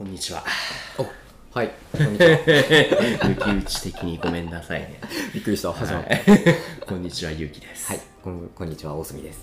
[0.00, 0.42] こんにちは。
[0.96, 1.04] お
[1.54, 2.38] はい、こんにちは。
[2.40, 4.98] 抜き打ち的にごめんなさいね。
[5.34, 6.14] びっくりした、始まった。
[6.14, 6.40] はい
[6.86, 7.88] こんにちは、ゆうきです。
[7.88, 9.40] はい、こんこんにちは、大隅です。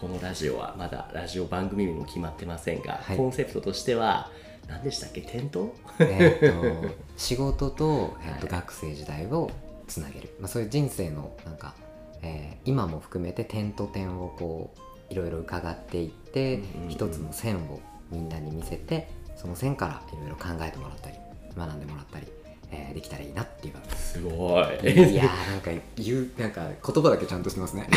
[0.00, 4.30] このラジオはまだラジオ番組名も決まってませんが、はいコンセプトとしては、
[4.66, 5.74] 何でしたっけ、店頭？
[5.98, 9.50] えーっと、 仕事と、えーっとはい学生時代を
[9.88, 10.30] つなげる。
[10.40, 11.74] まあ、そういう人生の、なんか、
[12.22, 17.80] えー今も含めて点と点をこう、いろいろ伺っていって、うんうんうん一つの線を
[18.10, 21.16] みんなに見せて、その線からいろいろ考えてもらったり、
[21.56, 22.26] 学んでもらったり、
[22.70, 24.12] えーできたらいいなっていう番組です。
[24.14, 25.12] すごい。
[25.12, 27.82] いやー、なんか言う、なんか言葉だけちゃんとしてますね。
[27.82, 27.88] ね、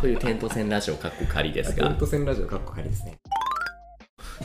[0.00, 1.88] という店頭線ラジオかっこ仮ですが。
[1.88, 3.16] 点と線ラジオかっこかりですね。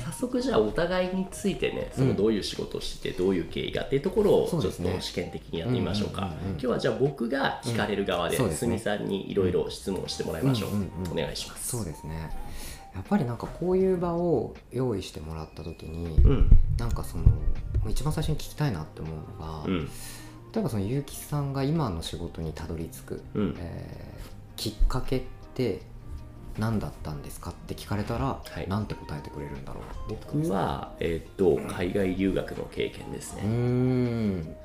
[0.06, 8.78] 早速じゃあお互いについてねそのどういう仕事をしててどういう経緯がっていうところをちょっと試験的にやってみましょうか、今日はじゃあ僕が聞かれる側で、うんそうですね。
[8.78, 11.12] さんにいろいろ質問してもらいましょう,、うんうんうん。
[11.14, 11.70] お願いします。
[11.70, 12.30] そうですね
[12.96, 16.50] やっぱりなんかこういう場を用意してもらった時に、うん。
[16.78, 17.26] なんかその
[17.90, 19.86] 一番最初に聞きたいなって思うのが、うん。
[19.86, 23.56] 例えばその結城さんが今の仕事にたどり着く、うん。
[23.60, 25.22] えーきっかけっ
[25.54, 25.82] て
[26.58, 28.70] 何だったんですかって聞かれたら、はい。
[28.70, 34.56] なんて答えてくれるんだろう僕は、えーっと海外留学の経験ですね、ん。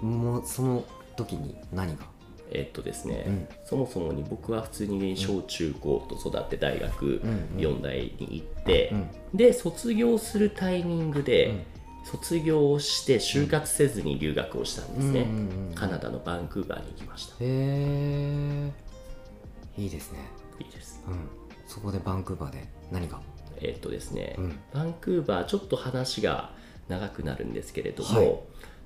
[0.00, 0.84] もうその
[1.16, 2.04] 時に何が？
[2.50, 3.48] えーっとですね、うん。
[3.64, 7.58] そもそもに僕は普通に小中高と育って大学うんうん。
[7.58, 9.08] 4大に行って、うん。
[9.34, 11.62] で卒業するタイミングで、うん。
[12.02, 15.26] 卒業して就活せずに留学をしたんですね、
[15.74, 17.34] カナダのバンクーバーに行きました。
[17.34, 18.72] へえ
[19.76, 20.18] いいですね。
[20.58, 21.02] いいです。
[21.06, 21.28] うん。
[21.66, 23.20] そこでバンクーバーで何が？
[23.60, 24.58] えーっとですね、うん。
[24.72, 26.52] バンクーバーちょっと話が
[26.88, 28.38] 長くなるんですけれども、はい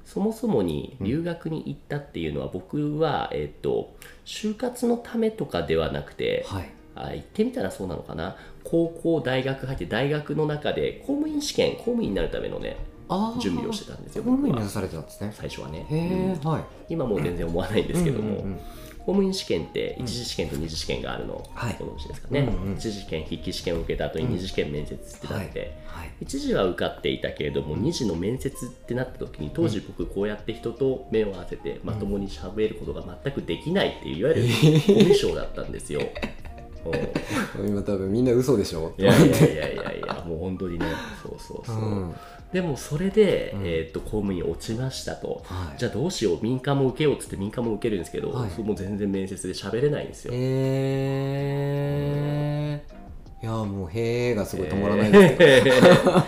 [0.05, 6.70] そもそもに留学に行ったっていうのは僕は、えーっと就活のためとかではなくて、はい。
[6.97, 8.36] あ言ってみたらそうなのかな？
[8.62, 12.77] 高校大学入って大学の中で公務員試験公務員になるためのね
[13.41, 15.32] 準備をしてたんですよ公務員目指されてたんですね。
[15.34, 16.50] 最初はね、うん。
[16.50, 16.62] はい。
[16.88, 18.60] 今もう全然思わないんですけども、うんうんうん
[19.05, 21.76] 公務員試験って一次試験と二次試験があるの、はい。
[21.78, 22.72] ご存知ですかね、うんうん。
[22.75, 26.10] 一次試験筆記試験を受けた後に二次試験面接ってなって、はい。
[26.22, 36.00] 一次は受かっていたけれども二次の面接ってなった時に当時僕こうやって人と目を合わせてまともに喋ることが全くできないっていういわゆるコミュ障だったんですよ。
[36.91, 38.93] う ん今多分みんな嘘でしょ？
[38.99, 40.87] いやいやいやいやいや もう本当にね
[41.22, 42.15] そうそうそう、うん。
[42.53, 43.67] でもそれで、うん。
[43.67, 45.78] えー、と公務員落ちましたと、はい。
[45.78, 48.50] じゃあどうしよう民間も受けようっつって民間も受けるんですけど、はい。
[48.50, 56.25] そうもう全然面接で喋れないんですよ、えー、いやもう「へー」がすごい止まらないんですけど、えー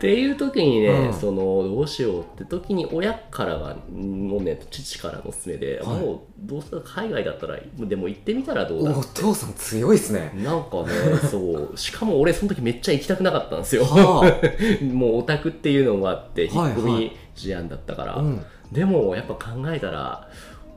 [0.00, 1.12] っていう時にね、うん。
[1.12, 6.00] そのどうしようって時に親からはのね父からの勧めで、はい。
[6.00, 10.32] もうどうせ海外だったらでも行ってみたらどうだお父さん強いっすね。
[10.42, 10.88] なんかね
[11.30, 11.76] そう。
[11.76, 13.84] しかも俺その時めっちゃ行きたくなかったんですよ。
[13.84, 14.40] は
[14.90, 16.72] もうオタクっていうのもあって引っはい。
[16.72, 20.30] 込み思案だったから、あ、うん、でもやっぱ考えたら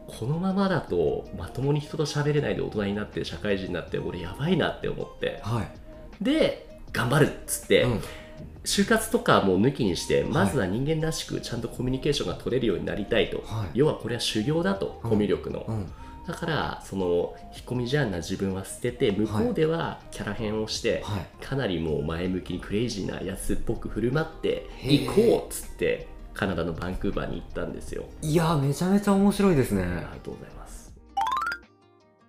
[0.06, 5.40] このままだとまともに人と喋れないで大人になって社会人になって俺やばいなって思って。
[5.44, 5.68] はい、
[6.22, 8.02] で頑張るっつって、うん
[8.64, 13.72] 就活とかもう抜きにしてまずは人間らしくちゃんとコミュニケーションが取れるようになりたいと、はい。
[13.74, 15.10] 要はこれは修行だと、うん。
[15.10, 15.92] コミュ力の、うん、
[16.26, 21.46] だからその引っ込み思案な自分は捨てて向こうではキャラ変をして、はい。
[21.46, 28.06] かなりもう前向きにクレイジーなやつっぽく振る舞って行こうっつってカナダのバンクーバーに行ったんですよ。
[28.22, 29.84] いやめちゃめちゃ面白いですね。
[29.84, 30.94] ありがとうございます。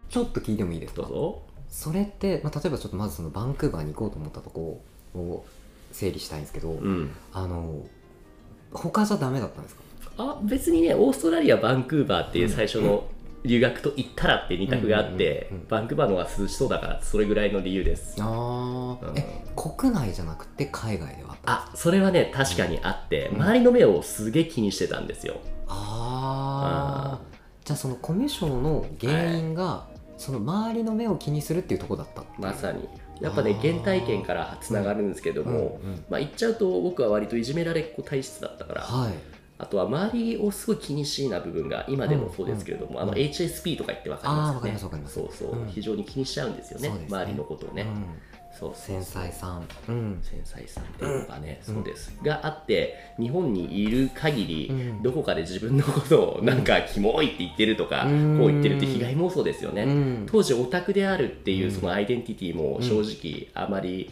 [0.09, 1.03] ちょっと聞いてもいいですか？
[1.03, 1.43] どうぞ。
[1.69, 5.45] それって、まあ、例えばちょっとまずそのバンクーバーに行こうと思ったとこを
[5.95, 7.11] 整理したいんですけど、うん。
[7.33, 7.87] あの
[8.73, 9.83] 他じゃダメだったんですか？
[10.19, 13.05] あ別にねオーストラリアバンクーバーっていう最初の
[13.45, 18.17] 留学と行ったらって2択があって、うんうんうんうんバンクーバーの方が涼しそうだからそれぐらいの理由です。
[18.21, 19.09] あうん。
[19.09, 23.43] ーえ国内じゃなくて海外ではあったあそれはね確かにあって、うん。
[23.43, 25.37] 周りの目をすげえ気にしてたんですよ。
[25.69, 27.35] ああ
[27.65, 29.87] じゃあそのコミュ障の原因が、
[30.19, 32.87] その周りの目を気にするっていうところだったまさに
[33.25, 36.05] やっぱね原体験からつながるんですけども、うんうん。
[36.11, 39.15] まあ、言っちゃうと僕は割といじめられっ子体質だったから、はい。
[39.57, 45.15] あとは周りをすごい気にしいな部分が今でもそうですけれども、あのうんうん HSP とか言ってわかりますかりますわかります。
[45.15, 47.07] そうそう、うん非常に気にしちゃうんですよねね。
[47.09, 48.05] 周りのことをね、うん
[48.59, 49.67] そう繊細さん。
[49.89, 50.19] うん。
[50.23, 51.75] 繊細さんっていうのがね、うん。
[51.75, 52.17] そうです。
[52.23, 55.03] があって日本にいる限り、うん。
[55.03, 58.39] どこかで自分のことをなんかキモいって言ってるとか、うん。
[58.39, 60.27] こう言ってるって被害妄想ですよね、うん。
[60.31, 61.73] 当時オタクであるっていううん。
[61.73, 64.11] そのアイデンティティも正直あまり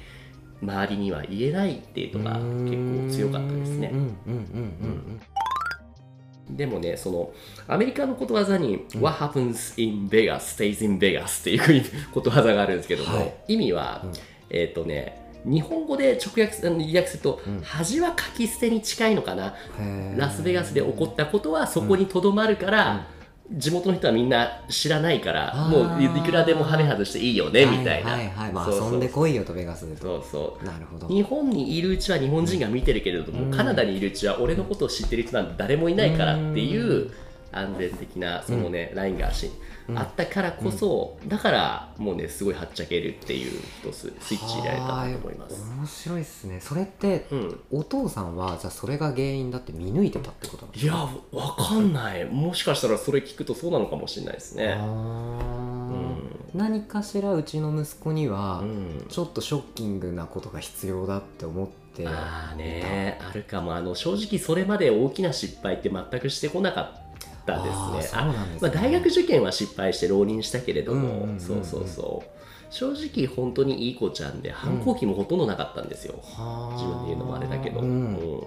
[0.61, 3.91] 周りには言えないっていうのが結構強かったですね。
[3.93, 3.99] うん。
[3.99, 4.17] うん。
[4.27, 5.21] うん。
[6.49, 6.57] うん。
[6.57, 7.33] でもねその
[7.69, 13.35] アメリカのことわざに、What happens in Vegas stays in Vegas っていうことわざがあるんですけども、はい。
[13.47, 14.13] 意味は、うん
[14.53, 17.61] えっ、とね日本語で直訳すると、うん。
[17.63, 19.55] 恥は書き捨てに近いのかな。
[20.17, 23.07] ラスベガスで起こったことはそこにとどまるから、
[23.51, 28.17] 地元の人はみんな知らないからもういくらでもハメ外していいよねみたいな、
[28.67, 30.23] 遊んでこいよとベガスでと。
[30.23, 30.65] そうそう。
[30.65, 31.09] なるほど。
[31.09, 33.51] 日本にいるうちは日本人が見てるけれども、うん。
[33.51, 37.11] カナダにいるうちは俺のことを知ってる人なんて誰もいないからっていう
[37.53, 39.51] 安全的なそのね、ラインがし
[39.95, 45.63] あったからこそ、だからもうねすごいはっちゃけるっていう一つスイッチ入れられたなと思います。
[45.63, 46.61] は面白いですね。
[46.61, 47.61] それってうん。
[47.71, 52.25] お父さんはじゃあそれが原因だって見抜いてたってことなんですいやわかんない。
[52.25, 54.77] もしかしたらそれ聞くとそうなのかもしれないですね。
[56.55, 59.07] 何かしらうちの息子にはうん。
[59.09, 63.75] ちょっとショッキングなことが必要だって思ってああねあるかも。
[63.75, 67.02] あの正直それまで大きな失敗って全くしてこなかっ
[67.45, 68.21] たですね。
[68.21, 68.59] あね。
[68.61, 71.41] まあ、大学受験は失敗して浪人したけれども、うんうんうんうん。
[71.41, 72.43] そうそうそう。
[72.71, 76.75] 正直本当にいい子ちゃんで反抗期もほとんどなかったんですよ、はあ。
[76.75, 77.87] 自分で言うのもあれだけど、うん。
[77.87, 78.41] うん。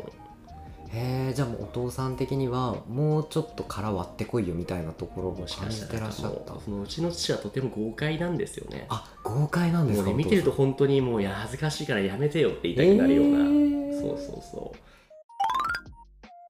[0.89, 6.53] へえじゃあもうお父さん的にはもうちょっと殻割ってこいよみたいなところも感じかしたらてらっしゃった。
[6.59, 8.86] そのうちの父はとても豪快なんですよね。
[8.89, 14.01] あ豪快なんですかね見てると本当にもういや恥ずかしいからやめてよって言いたくなるような、えー。
[14.01, 14.75] そうそうそ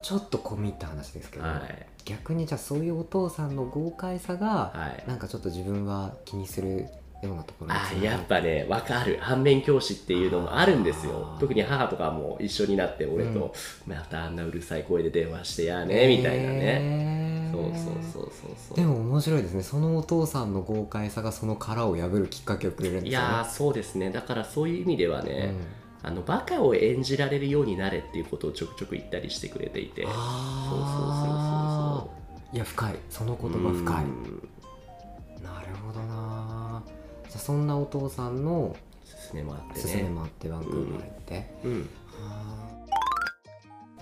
[0.06, 1.86] ちょっと込み入った話ですけど、うはい。
[2.04, 5.08] 逆にじゃあそういうお父さんの豪快さが、はい。
[5.08, 6.86] なんかちょっと自分は気にする
[7.24, 9.18] ようなところにあやっぱね分かる。
[9.20, 11.36] 反面教師っていうのもあるんですよ。
[11.40, 13.52] 特に母とかも一緒になって俺と、
[13.84, 18.76] またあんなうるさい声で電話してやねみたいなね、ねそうそうそうそうそう。
[18.76, 19.64] でも面白いですね。
[19.64, 23.26] そのお父さんの豪快さがその殻を破るきっかけをくれるんですよね。
[23.26, 24.10] いやーそうですね。
[24.10, 30.04] だからそういう意味ではうね、んあのバカを演じられるようになれっていうことをちょくちょく言ったりしてくれていて。
[30.04, 32.10] そうそうあそ
[32.44, 32.52] う。
[32.52, 32.94] ーいや深い。
[33.10, 34.04] そのそう言葉深い。
[34.04, 34.48] うん。
[35.42, 36.84] なるほどな。
[37.28, 41.90] じゃあそんなお父さんの勧めもあって勧めねもあってバンクーバー行って、うん。
[42.20, 42.86] は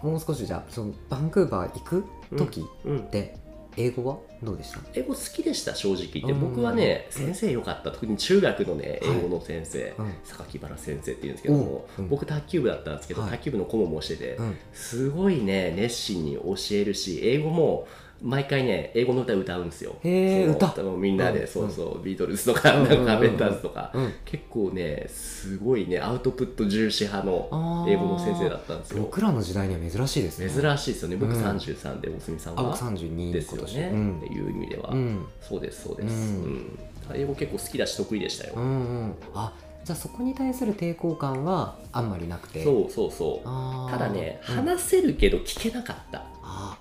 [0.02, 0.06] ー。
[0.06, 2.04] もう少しじゃあそのバンクーバー行く
[2.36, 2.98] 時うん。
[2.98, 3.38] って
[3.76, 4.18] 英語は？
[4.42, 4.80] どうでした？
[4.94, 6.32] 英語好きでした正直言って。
[6.32, 6.40] うん。
[6.40, 7.90] 僕はね先生良かった。
[7.90, 9.16] 特に中学のねはい。
[9.18, 10.12] 英語の先生、うん。
[10.24, 12.08] 榊原先生っていうんですけども、うん。
[12.08, 13.30] 僕卓球部だったんですけど、はい。
[13.32, 14.56] 卓球部の顧問もしてて、うん。
[14.72, 17.86] すごいね熱心に教えるし英語も
[18.22, 19.96] 毎回ね英語の歌歌うんですよ。
[20.02, 20.82] へーそう歌。
[20.96, 21.46] みんなで、うん。
[21.46, 24.12] そうそうビートルズとか、うんなんかカーペンターズとか、うん。
[24.24, 29.02] 結構ねすごいねアウトプット重視派の英語の先生だったんですよ。
[29.02, 30.48] 僕らの時代には珍しいですね。
[30.48, 31.16] 珍しいですよね。
[31.16, 31.42] 僕うん。
[31.44, 34.16] 33で大隅さんあ僕は32ですよね、うん。
[34.18, 35.26] っていう意味では、うん。
[35.40, 36.52] そうですそうです、ううん。
[36.56, 36.78] ん
[37.12, 38.66] 英語結構好きだし得意でしたよ、うんう
[39.08, 39.14] ん。
[39.34, 39.52] あ
[39.84, 42.64] じゃあそこに対する抵抗感はあんまりなくて。
[42.64, 43.90] そうそうそう。
[43.90, 44.54] ただね、うん。
[44.54, 46.23] 話せるけど聞けなかった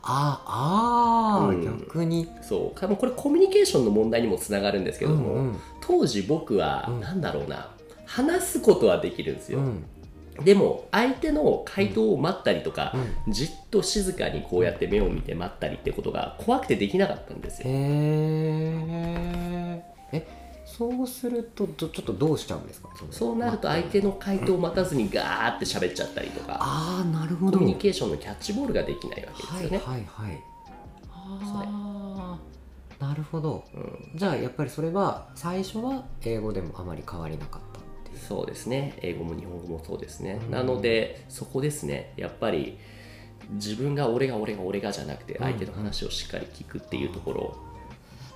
[0.04, 1.80] ああうん。
[1.80, 2.30] 逆に。
[2.42, 2.80] そう。
[2.80, 5.60] 多分これコミュニケーションの問題にもつながるんですけども、うんうん。
[5.82, 7.00] 当時僕は、うん。
[7.00, 7.70] なんだろうな。
[8.06, 9.86] 話すことはできるんですよ、うん。
[10.44, 12.94] でも相手の回答を待ったりとか、
[13.28, 17.72] うじっと静かにこうやって目を見て待ったりってことが怖くてできなかったんですよ、へ
[20.12, 20.43] ええ
[20.78, 22.90] そうするとちょっとどうしちゃうんですか？
[22.90, 27.60] のそうなると相手の回答を待たずにガーって喋っちゃったりとか、ああなるほど。
[27.60, 30.44] コミュニケーションのキャッチボールができないわけですよね、はいはいはい。
[31.12, 32.40] あ
[33.00, 33.66] あなるほど。
[33.76, 34.12] うん。
[34.16, 38.18] じゃあやっぱりそれは最初は英語でもあまり変わりなかったっていう。
[38.18, 38.98] そうですね。
[39.02, 40.52] 英語も日本語もそうですね、うん。
[40.52, 42.14] なのでそこですね。
[42.18, 42.80] やっぱり
[43.52, 45.44] 自分が俺が俺が俺がじゃなくてうん。
[45.44, 47.56] 相手の話をしっかり聞くっていうところ、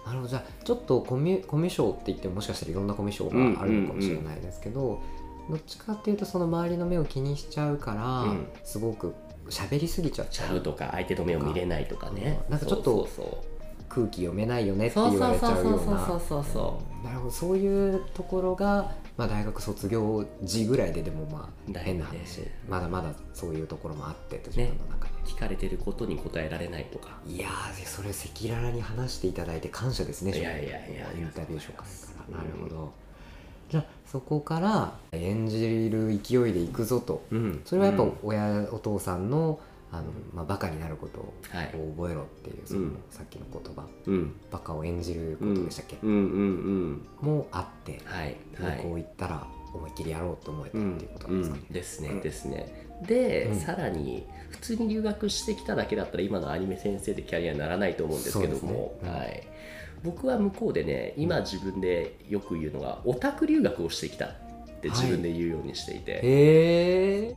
[0.07, 0.29] なるほど。
[0.29, 5.01] じゃあちょっとコミュコミュ障って言ってももしかしたらいろんなコミュ障があるのかもしれないですけど、
[5.49, 9.13] どっちかっていうとその周りの目を気にしちゃうから、うんすごく
[9.49, 10.61] 喋りすぎちゃっちちゃう。
[10.61, 13.07] とか相手の目を見れないとかねうんなんかちょっと
[13.89, 17.31] 空気読めないよねってそう言われちゃうようそうそうなそうそうそなるほど。
[17.31, 22.41] そういうところが、まあ、大学卒業時ぐらいででもまあ変な話。
[22.67, 24.96] まだまだそういうところもあってと自分の中
[25.27, 27.19] 聞かれてることに答えられないとか。
[27.27, 31.07] いやーそれ赤裸々に話していただいて感謝ですねいやいやいや。
[31.15, 31.85] インタビュー紹介か
[32.31, 32.37] ら。
[32.37, 32.91] なるほうんど、
[33.69, 37.23] じゃあそこから演じる勢いでいくぞと。
[37.31, 37.61] うん。
[37.65, 38.13] それはやっぱうん。
[38.23, 39.59] 親、お父さんの
[39.91, 40.03] あの、
[40.33, 41.67] まあ、バカになることをはい。
[41.67, 42.97] 覚えろっていうその、うん。
[43.09, 43.85] さっきの言葉。
[44.05, 44.35] うん。
[44.51, 46.09] バカを演じることでしたっけ、うん。
[46.09, 46.19] うん。
[47.21, 47.35] うん。
[47.35, 48.35] もあって、はい。
[48.57, 48.85] こはい。
[48.85, 51.55] う行ったら思いっきりやろうと思えたうんっていうことなんですか？
[51.57, 52.21] ねうん、ですね、うん。
[52.21, 52.87] ですね。
[53.05, 53.59] で、うん。
[53.59, 59.09] さらに普通に留学してきただけだったら今のアニメ先生でキャリアにならないと思うんですけども、ね。
[59.09, 59.15] うん。
[59.17, 59.43] はい、
[60.03, 64.29] 僕は向こうでね今自分でよく言うのがオタク留学をしてきたっ
[64.81, 67.35] て自分で言うようにしていて、へえ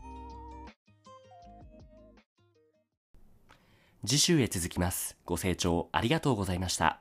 [4.07, 5.17] 次週へ続きます。
[5.27, 7.01] ご清聴ありがとうございました